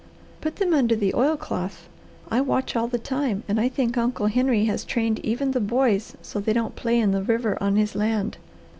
[0.41, 1.87] "Put them under the oilcloth.
[2.31, 6.15] I watch all the time and I think Uncle Henry has trained even the boys
[6.23, 8.37] so they don't play in the river on his land.